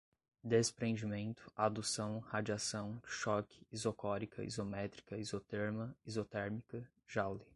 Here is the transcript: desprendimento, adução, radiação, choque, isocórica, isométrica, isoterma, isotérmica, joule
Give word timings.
desprendimento, 0.43 1.51
adução, 1.55 2.17
radiação, 2.17 2.99
choque, 3.05 3.63
isocórica, 3.71 4.43
isométrica, 4.43 5.15
isoterma, 5.15 5.95
isotérmica, 6.07 6.89
joule 7.05 7.45